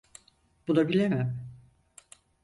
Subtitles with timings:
[0.67, 1.47] Bunu bilemem.